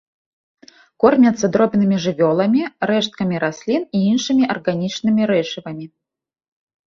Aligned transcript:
Кормяцца 1.01 1.45
дробнымі 1.55 1.97
жывёламі, 2.05 2.63
рэшткамі 2.91 3.35
раслін 3.45 3.85
і 3.99 4.03
іншымі 4.13 4.43
арганічнымі 4.53 5.21
рэчывамі. 5.33 5.85